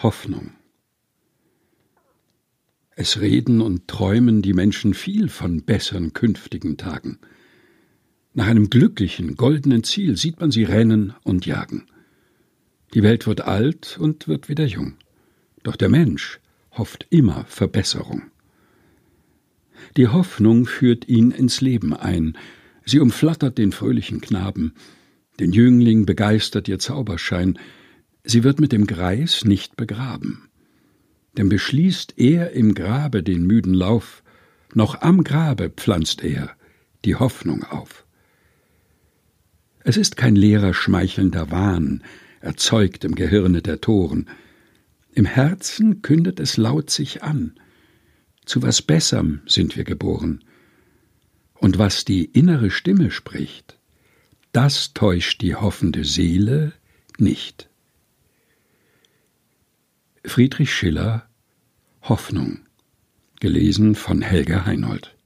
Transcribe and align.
Hoffnung. 0.00 0.52
Es 2.94 3.20
reden 3.20 3.60
und 3.60 3.88
träumen 3.88 4.42
die 4.42 4.52
Menschen 4.52 4.94
viel 4.94 5.28
von 5.28 5.64
besseren 5.64 6.12
künftigen 6.12 6.76
Tagen. 6.76 7.18
Nach 8.32 8.46
einem 8.46 8.70
glücklichen, 8.70 9.36
goldenen 9.36 9.82
Ziel 9.82 10.16
sieht 10.16 10.40
man 10.40 10.52
sie 10.52 10.62
rennen 10.62 11.14
und 11.24 11.46
jagen. 11.46 11.86
Die 12.94 13.02
Welt 13.02 13.26
wird 13.26 13.40
alt 13.40 13.98
und 13.98 14.28
wird 14.28 14.48
wieder 14.48 14.66
jung. 14.66 14.94
Doch 15.64 15.74
der 15.74 15.88
Mensch 15.88 16.38
hofft 16.70 17.08
immer 17.10 17.44
Verbesserung. 17.46 18.22
Die 19.96 20.06
Hoffnung 20.06 20.66
führt 20.66 21.08
ihn 21.08 21.32
ins 21.32 21.60
Leben 21.60 21.92
ein, 21.92 22.38
sie 22.84 23.00
umflattert 23.00 23.58
den 23.58 23.72
fröhlichen 23.72 24.20
Knaben, 24.20 24.74
den 25.40 25.52
Jüngling 25.52 26.06
begeistert 26.06 26.68
ihr 26.68 26.78
Zauberschein, 26.78 27.58
Sie 28.24 28.44
wird 28.44 28.60
mit 28.60 28.72
dem 28.72 28.86
Greis 28.86 29.44
nicht 29.44 29.76
begraben. 29.76 30.48
Denn 31.36 31.48
beschließt 31.48 32.14
er 32.16 32.52
im 32.52 32.74
Grabe 32.74 33.22
den 33.22 33.46
müden 33.46 33.74
Lauf, 33.74 34.22
noch 34.74 35.00
am 35.00 35.24
Grabe 35.24 35.70
pflanzt 35.70 36.22
er 36.22 36.50
die 37.04 37.16
Hoffnung 37.16 37.64
auf. 37.64 38.04
Es 39.80 39.96
ist 39.96 40.16
kein 40.16 40.36
leerer 40.36 40.74
schmeichelnder 40.74 41.50
Wahn, 41.50 42.02
erzeugt 42.40 43.04
im 43.04 43.14
Gehirne 43.14 43.62
der 43.62 43.80
Toren. 43.80 44.28
Im 45.12 45.24
Herzen 45.24 46.02
kündet 46.02 46.40
es 46.40 46.56
laut 46.56 46.90
sich 46.90 47.22
an. 47.22 47.58
Zu 48.44 48.62
was 48.62 48.82
Besserm 48.82 49.40
sind 49.46 49.76
wir 49.76 49.84
geboren. 49.84 50.44
Und 51.54 51.78
was 51.78 52.04
die 52.04 52.24
innere 52.24 52.70
Stimme 52.70 53.10
spricht, 53.10 53.78
das 54.52 54.92
täuscht 54.94 55.42
die 55.42 55.54
hoffende 55.54 56.04
Seele 56.04 56.72
nicht. 57.18 57.68
Friedrich 60.28 60.74
Schiller 60.74 61.26
Hoffnung 62.02 62.60
gelesen 63.40 63.94
von 63.94 64.20
Helga 64.20 64.66
Heinold 64.66 65.16